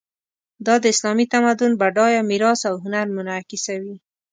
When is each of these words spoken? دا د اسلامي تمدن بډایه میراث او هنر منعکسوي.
دا 0.65 0.75
د 0.83 0.85
اسلامي 0.93 1.25
تمدن 1.33 1.71
بډایه 1.81 2.21
میراث 2.29 2.61
او 2.69 2.75
هنر 2.83 3.05
منعکسوي. 3.17 3.95